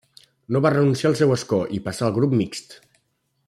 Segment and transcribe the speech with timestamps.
[0.55, 2.75] No va renunciar al seu escó i passà al grup mixt.